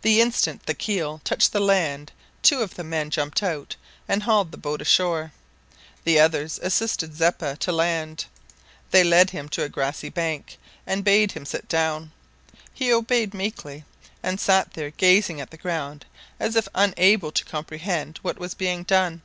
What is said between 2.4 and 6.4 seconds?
two of the men jumped out and hauled the boat ashore. The